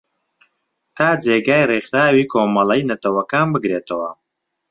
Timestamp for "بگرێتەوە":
3.53-4.09